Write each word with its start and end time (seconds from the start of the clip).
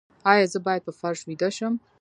ایا 0.31 0.45
زه 0.53 0.59
باید 0.65 0.85
په 0.87 0.91
فرش 0.99 1.19
ویده 1.29 1.49
شم؟ 1.57 1.73